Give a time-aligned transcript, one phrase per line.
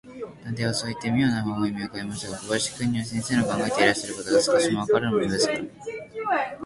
[0.43, 5.59] 探偵はそういって、みょうな微笑をうかべましたが、小林君には、先生の考えていらっしゃることが、少しもわからぬものですから、